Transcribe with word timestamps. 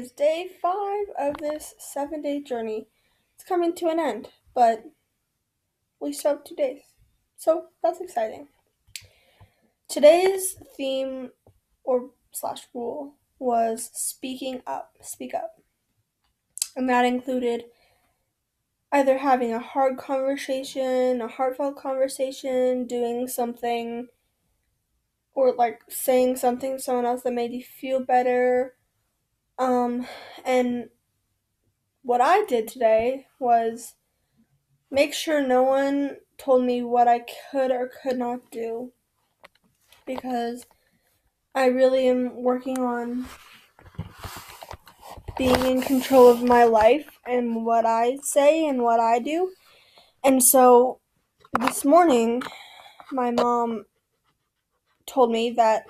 is 0.00 0.12
day 0.12 0.48
five 0.62 1.06
of 1.18 1.36
this 1.38 1.74
seven 1.78 2.22
day 2.22 2.40
journey. 2.40 2.86
It's 3.34 3.44
coming 3.44 3.74
to 3.74 3.88
an 3.88 4.00
end, 4.00 4.30
but 4.54 4.84
we 6.00 6.12
still 6.14 6.32
have 6.36 6.44
two 6.44 6.56
days. 6.56 6.80
So 7.36 7.66
that's 7.82 8.00
exciting. 8.00 8.48
Today's 9.88 10.56
theme 10.76 11.30
or 11.84 12.10
slash 12.32 12.62
rule 12.72 13.16
was 13.38 13.90
speaking 13.92 14.62
up, 14.66 14.96
speak 15.02 15.34
up. 15.34 15.60
And 16.74 16.88
that 16.88 17.04
included 17.04 17.64
either 18.92 19.18
having 19.18 19.52
a 19.52 19.58
hard 19.58 19.98
conversation, 19.98 21.20
a 21.20 21.28
heartfelt 21.28 21.76
conversation, 21.76 22.86
doing 22.86 23.28
something, 23.28 24.08
or 25.34 25.52
like 25.52 25.82
saying 25.88 26.36
something 26.36 26.76
to 26.76 26.82
someone 26.82 27.04
else 27.04 27.22
that 27.22 27.34
made 27.34 27.52
you 27.52 27.62
feel 27.62 28.00
better. 28.00 28.74
Um, 29.60 30.06
and 30.42 30.88
what 32.02 32.22
I 32.22 32.46
did 32.46 32.66
today 32.66 33.26
was 33.38 33.94
make 34.90 35.12
sure 35.12 35.46
no 35.46 35.62
one 35.62 36.16
told 36.38 36.64
me 36.64 36.82
what 36.82 37.06
I 37.06 37.26
could 37.50 37.70
or 37.70 37.90
could 38.02 38.16
not 38.18 38.50
do 38.50 38.92
because 40.06 40.64
I 41.54 41.66
really 41.66 42.08
am 42.08 42.42
working 42.42 42.78
on 42.78 43.26
being 45.36 45.62
in 45.66 45.82
control 45.82 46.28
of 46.30 46.42
my 46.42 46.64
life 46.64 47.18
and 47.26 47.66
what 47.66 47.84
I 47.84 48.16
say 48.22 48.66
and 48.66 48.82
what 48.82 48.98
I 48.98 49.18
do. 49.18 49.52
And 50.24 50.42
so 50.42 51.00
this 51.60 51.84
morning, 51.84 52.42
my 53.12 53.30
mom 53.30 53.84
told 55.04 55.30
me 55.30 55.50
that 55.50 55.84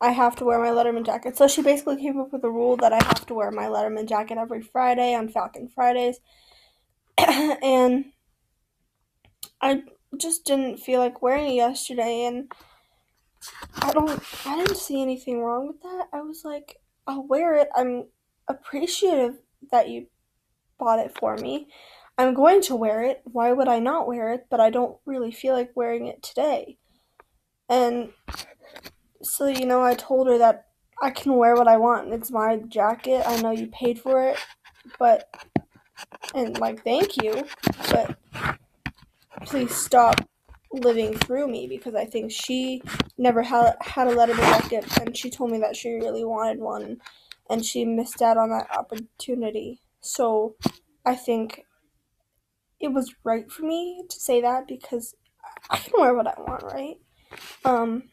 I 0.00 0.10
have 0.10 0.36
to 0.36 0.44
wear 0.44 0.58
my 0.58 0.68
Letterman 0.68 1.06
jacket. 1.06 1.36
So 1.36 1.48
she 1.48 1.62
basically 1.62 1.96
came 1.96 2.20
up 2.20 2.32
with 2.32 2.44
a 2.44 2.50
rule 2.50 2.76
that 2.78 2.92
I 2.92 3.02
have 3.02 3.26
to 3.26 3.34
wear 3.34 3.50
my 3.50 3.64
Letterman 3.64 4.08
jacket 4.08 4.38
every 4.38 4.62
Friday 4.62 5.14
on 5.14 5.28
Falcon 5.28 5.68
Fridays. 5.68 6.20
and 7.18 8.06
I 9.60 9.82
just 10.18 10.44
didn't 10.44 10.78
feel 10.78 11.00
like 11.00 11.22
wearing 11.22 11.48
it 11.48 11.54
yesterday 11.54 12.24
and 12.26 12.50
I 13.76 13.92
don't 13.92 14.22
I 14.44 14.56
didn't 14.56 14.76
see 14.76 15.00
anything 15.00 15.40
wrong 15.40 15.68
with 15.68 15.80
that. 15.82 16.08
I 16.12 16.20
was 16.20 16.44
like, 16.44 16.76
I'll 17.06 17.26
wear 17.26 17.54
it. 17.56 17.68
I'm 17.74 18.06
appreciative 18.48 19.36
that 19.70 19.88
you 19.88 20.06
bought 20.78 20.98
it 20.98 21.16
for 21.18 21.36
me. 21.36 21.68
I'm 22.18 22.34
going 22.34 22.62
to 22.62 22.76
wear 22.76 23.02
it. 23.02 23.22
Why 23.24 23.52
would 23.52 23.68
I 23.68 23.78
not 23.78 24.06
wear 24.06 24.32
it? 24.32 24.46
But 24.50 24.60
I 24.60 24.70
don't 24.70 24.96
really 25.04 25.32
feel 25.32 25.54
like 25.54 25.72
wearing 25.74 26.06
it 26.06 26.22
today. 26.22 26.78
And 27.68 28.10
so, 29.26 29.46
you 29.46 29.66
know, 29.66 29.82
I 29.82 29.94
told 29.94 30.28
her 30.28 30.38
that 30.38 30.66
I 31.02 31.10
can 31.10 31.34
wear 31.36 31.54
what 31.54 31.68
I 31.68 31.76
want. 31.76 32.12
It's 32.12 32.30
my 32.30 32.56
jacket. 32.68 33.22
I 33.26 33.40
know 33.40 33.50
you 33.50 33.66
paid 33.66 33.98
for 33.98 34.28
it, 34.28 34.38
but 34.98 35.28
and 36.34 36.58
like 36.58 36.82
thank 36.84 37.22
you, 37.22 37.46
but 37.90 38.18
please 39.44 39.74
stop 39.74 40.26
living 40.72 41.16
through 41.16 41.48
me 41.48 41.66
because 41.66 41.94
I 41.94 42.04
think 42.04 42.30
she 42.30 42.82
never 43.16 43.42
had 43.42 43.76
had 43.80 44.08
a 44.08 44.14
Letterman 44.14 44.60
jacket 44.60 45.00
and 45.00 45.16
she 45.16 45.30
told 45.30 45.50
me 45.50 45.58
that 45.58 45.76
she 45.76 45.90
really 45.94 46.24
wanted 46.24 46.58
one 46.58 46.98
and 47.48 47.64
she 47.64 47.84
missed 47.84 48.20
out 48.20 48.36
on 48.36 48.50
that 48.50 48.68
opportunity. 48.76 49.80
So 50.00 50.56
I 51.04 51.14
think 51.14 51.62
it 52.80 52.88
was 52.88 53.14
right 53.24 53.50
for 53.50 53.62
me 53.62 54.04
to 54.08 54.20
say 54.20 54.40
that 54.40 54.66
because 54.66 55.14
I 55.70 55.78
can 55.78 55.92
wear 55.98 56.14
what 56.14 56.26
I 56.26 56.34
want, 56.40 56.62
right? 56.62 56.96
Um 57.64 58.04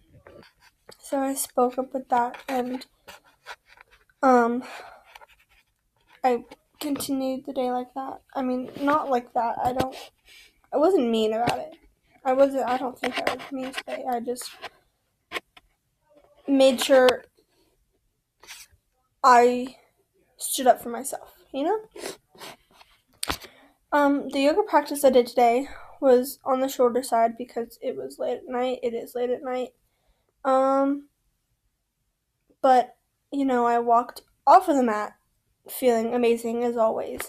so 1.13 1.19
I 1.19 1.35
spoke 1.35 1.77
up 1.77 1.93
with 1.93 2.09
that 2.09 2.39
and 2.49 2.87
um 4.23 4.63
I 6.23 6.43
continued 6.79 7.45
the 7.45 7.53
day 7.53 7.69
like 7.69 7.93
that. 7.93 8.21
I 8.33 8.41
mean, 8.41 8.71
not 8.81 9.11
like 9.11 9.31
that. 9.35 9.57
I 9.63 9.73
don't 9.73 9.95
I 10.73 10.77
wasn't 10.77 11.11
mean 11.11 11.33
about 11.33 11.59
it. 11.59 11.75
I 12.25 12.33
wasn't. 12.33 12.67
I 12.67 12.77
don't 12.77 12.97
think 12.97 13.13
I 13.19 13.35
was 13.35 13.51
mean 13.51 13.71
today. 13.71 14.03
I 14.11 14.21
just 14.21 14.49
made 16.47 16.81
sure 16.81 17.25
I 19.23 19.75
stood 20.37 20.65
up 20.65 20.81
for 20.81 20.89
myself. 20.89 21.35
You 21.53 21.65
know. 21.65 21.79
Um, 23.91 24.29
the 24.29 24.39
yoga 24.39 24.63
practice 24.63 25.05
I 25.05 25.11
did 25.11 25.27
today 25.27 25.67
was 26.01 26.39
on 26.43 26.61
the 26.61 26.67
shorter 26.67 27.03
side 27.03 27.37
because 27.37 27.77
it 27.83 27.95
was 27.95 28.17
late 28.17 28.37
at 28.37 28.47
night. 28.47 28.79
It 28.81 28.95
is 28.95 29.13
late 29.13 29.29
at 29.29 29.43
night. 29.43 29.73
Um, 30.45 31.07
but 32.61 32.95
you 33.31 33.45
know, 33.45 33.65
I 33.65 33.79
walked 33.79 34.21
off 34.45 34.69
of 34.69 34.75
the 34.75 34.83
mat 34.83 35.13
feeling 35.69 36.13
amazing 36.13 36.63
as 36.63 36.77
always. 36.77 37.21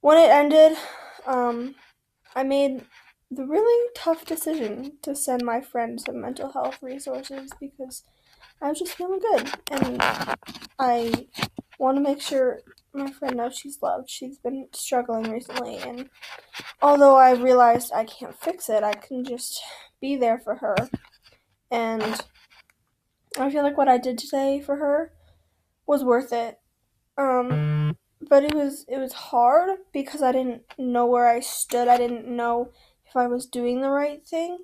When 0.00 0.18
it 0.18 0.30
ended, 0.30 0.76
um, 1.26 1.74
I 2.34 2.42
made 2.42 2.84
the 3.30 3.44
really 3.44 3.90
tough 3.96 4.24
decision 4.24 4.92
to 5.02 5.16
send 5.16 5.44
my 5.44 5.60
friend 5.60 6.00
some 6.00 6.20
mental 6.20 6.52
health 6.52 6.78
resources 6.80 7.50
because 7.60 8.04
I 8.62 8.68
was 8.68 8.78
just 8.78 8.94
feeling 8.94 9.18
good. 9.18 9.50
And 9.70 10.00
I 10.78 11.26
want 11.78 11.96
to 11.96 12.02
make 12.02 12.20
sure 12.20 12.60
my 12.94 13.10
friend 13.10 13.36
knows 13.36 13.58
she's 13.58 13.82
loved. 13.82 14.08
She's 14.08 14.38
been 14.38 14.68
struggling 14.72 15.30
recently. 15.30 15.78
And 15.78 16.08
although 16.80 17.16
I 17.16 17.32
realized 17.32 17.92
I 17.92 18.04
can't 18.04 18.38
fix 18.38 18.68
it, 18.68 18.82
I 18.82 18.92
can 18.92 19.24
just 19.24 19.60
be 20.00 20.16
there 20.16 20.38
for 20.38 20.56
her. 20.56 20.76
And 21.70 22.20
I 23.38 23.50
feel 23.50 23.62
like 23.62 23.76
what 23.76 23.88
I 23.88 23.98
did 23.98 24.18
today 24.18 24.60
for 24.60 24.76
her 24.76 25.12
was 25.86 26.04
worth 26.04 26.32
it. 26.32 26.58
Um, 27.18 27.96
but 28.28 28.44
it 28.44 28.54
was 28.54 28.84
it 28.88 28.98
was 28.98 29.12
hard 29.12 29.78
because 29.92 30.22
I 30.22 30.32
didn't 30.32 30.62
know 30.78 31.06
where 31.06 31.28
I 31.28 31.40
stood. 31.40 31.88
I 31.88 31.96
didn't 31.96 32.26
know 32.26 32.72
if 33.06 33.16
I 33.16 33.26
was 33.26 33.46
doing 33.46 33.80
the 33.80 33.90
right 33.90 34.26
thing. 34.26 34.58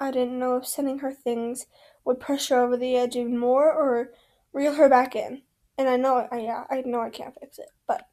I 0.00 0.10
didn't 0.10 0.38
know 0.38 0.56
if 0.56 0.66
sending 0.66 1.00
her 1.00 1.12
things 1.12 1.66
would 2.04 2.20
push 2.20 2.48
her 2.48 2.60
over 2.60 2.76
the 2.76 2.96
edge 2.96 3.16
even 3.16 3.38
more 3.38 3.72
or 3.72 4.10
reel 4.52 4.74
her 4.74 4.88
back 4.88 5.16
in. 5.16 5.42
And 5.76 5.88
I 5.88 5.96
know, 5.96 6.28
I, 6.30 6.38
yeah, 6.40 6.64
I 6.70 6.82
know 6.84 7.00
I 7.00 7.10
can't 7.10 7.38
fix 7.38 7.58
it, 7.58 7.70
but 7.86 8.08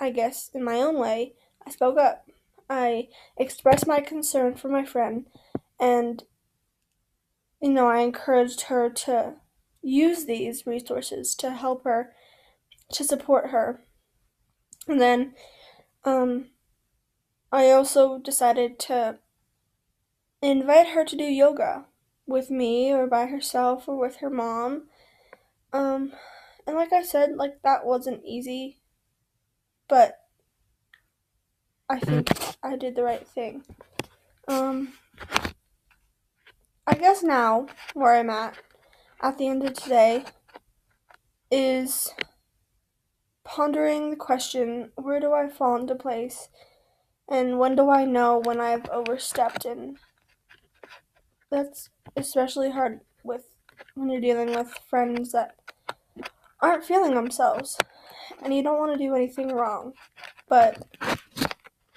I 0.00 0.10
guess 0.10 0.50
in 0.54 0.62
my 0.62 0.76
own 0.76 0.98
way, 0.98 1.34
I 1.66 1.70
spoke 1.70 1.98
up. 1.98 2.26
I 2.68 3.08
expressed 3.36 3.86
my 3.86 4.00
concern 4.00 4.54
for 4.54 4.68
my 4.68 4.84
friend, 4.84 5.26
and 5.78 6.22
you 7.64 7.70
know, 7.70 7.88
I 7.88 8.00
encouraged 8.00 8.62
her 8.62 8.90
to 8.90 9.36
use 9.80 10.26
these 10.26 10.66
resources 10.66 11.34
to 11.36 11.50
help 11.50 11.84
her, 11.84 12.12
to 12.92 13.02
support 13.02 13.48
her. 13.52 13.80
And 14.86 15.00
then, 15.00 15.32
um, 16.04 16.50
I 17.50 17.70
also 17.70 18.18
decided 18.18 18.78
to 18.80 19.18
invite 20.42 20.88
her 20.88 21.06
to 21.06 21.16
do 21.16 21.24
yoga 21.24 21.86
with 22.26 22.50
me 22.50 22.92
or 22.92 23.06
by 23.06 23.24
herself 23.24 23.88
or 23.88 23.98
with 23.98 24.16
her 24.16 24.28
mom. 24.28 24.88
Um, 25.72 26.12
and 26.66 26.76
like 26.76 26.92
I 26.92 27.02
said, 27.02 27.36
like 27.36 27.62
that 27.62 27.86
wasn't 27.86 28.26
easy, 28.26 28.82
but 29.88 30.18
I 31.88 31.98
think 31.98 32.28
I 32.62 32.76
did 32.76 32.94
the 32.94 33.04
right 33.04 33.26
thing. 33.26 33.64
Um, 34.48 34.92
I 36.86 36.94
guess 36.94 37.22
now 37.22 37.66
where 37.94 38.14
I'm 38.14 38.28
at 38.28 38.58
at 39.22 39.38
the 39.38 39.48
end 39.48 39.64
of 39.64 39.72
today 39.72 40.24
is 41.50 42.12
pondering 43.42 44.10
the 44.10 44.16
question 44.16 44.90
where 44.96 45.18
do 45.18 45.32
I 45.32 45.48
fall 45.48 45.76
into 45.76 45.94
place? 45.94 46.48
And 47.28 47.58
when 47.58 47.74
do 47.74 47.88
I 47.88 48.04
know 48.04 48.38
when 48.38 48.60
I've 48.60 48.88
overstepped? 48.90 49.64
And 49.64 49.96
that's 51.50 51.88
especially 52.16 52.70
hard 52.70 53.00
with 53.22 53.44
when 53.94 54.10
you're 54.10 54.20
dealing 54.20 54.54
with 54.54 54.78
friends 54.90 55.32
that 55.32 55.56
aren't 56.60 56.84
feeling 56.84 57.14
themselves. 57.14 57.78
And 58.42 58.52
you 58.52 58.62
don't 58.62 58.78
want 58.78 58.92
to 58.92 58.98
do 58.98 59.14
anything 59.14 59.48
wrong. 59.48 59.94
But 60.48 60.84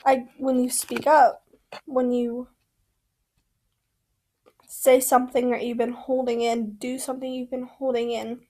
I 0.06 0.28
when 0.38 0.64
you 0.64 0.70
speak 0.70 1.08
up 1.08 1.44
when 1.86 2.12
you 2.12 2.48
say 4.68 5.00
something 5.00 5.52
that 5.52 5.64
you've 5.66 5.78
been 5.78 5.94
holding 5.94 6.42
in 6.42 6.74
do 6.74 7.00
something 7.00 7.32
you've 7.34 7.52
been 7.52 7.70
holding 7.80 8.12
in 8.12 8.42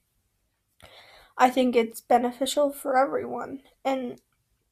I 1.38 1.50
think 1.50 1.76
it's 1.76 2.00
beneficial 2.00 2.72
for 2.72 2.96
everyone 2.96 3.62
and 3.84 4.20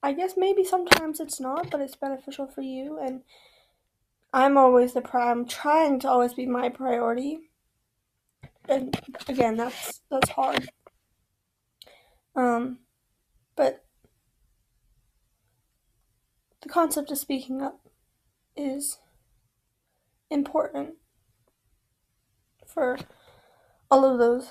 I 0.06 0.12
guess 0.12 0.34
maybe 0.36 0.62
sometimes 0.62 1.18
it's 1.18 1.40
not, 1.40 1.68
but 1.68 1.80
it's 1.80 1.96
beneficial 1.96 2.46
for 2.46 2.60
you. 2.62 2.96
And 2.96 3.22
I'm 4.32 4.56
always 4.56 4.92
the 4.92 5.00
pri- 5.00 5.32
I'm 5.32 5.46
trying 5.46 5.98
to 6.00 6.08
always 6.08 6.34
be 6.34 6.46
my 6.46 6.68
priority. 6.68 7.50
And 8.68 8.96
again, 9.28 9.56
that's 9.56 10.00
that's 10.10 10.30
hard. 10.30 10.68
Um, 12.36 12.80
but 13.56 13.84
the 16.60 16.68
concept 16.68 17.10
of 17.10 17.18
speaking 17.18 17.62
up 17.62 17.80
is 18.56 18.98
important 20.30 20.94
for 22.76 22.98
all 23.90 24.04
of 24.04 24.18
those 24.18 24.50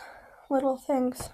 little 0.50 0.78
things. 0.78 1.30